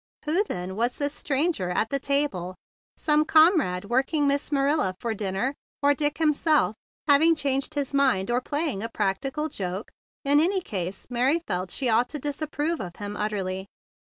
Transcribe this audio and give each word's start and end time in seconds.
Who, 0.25 0.43
then, 0.45 0.75
was 0.75 0.97
this 0.97 1.13
stranger 1.13 1.69
at 1.69 1.91
the 1.91 1.99
table? 1.99 2.55
Some 2.97 3.23
comrade 3.23 3.85
working 3.85 4.27
Miss 4.27 4.51
Marilla 4.51 4.95
for 4.99 5.11
a 5.11 5.15
dinner, 5.15 5.53
or 5.83 5.93
Dick 5.93 6.17
himself, 6.17 6.73
having 7.07 7.35
changed 7.35 7.75
his 7.75 7.93
mind 7.93 8.31
or 8.31 8.41
playing 8.41 8.81
a 8.81 8.89
practical 8.89 9.47
joke? 9.47 9.91
In 10.25 10.39
any 10.39 10.59
case 10.59 11.05
Mary 11.11 11.43
felt 11.45 11.69
she 11.69 11.87
ought 11.87 12.09
to 12.09 12.17
disapprove 12.17 12.79
of 12.79 12.95
him 12.95 13.15
utterly. 13.15 13.67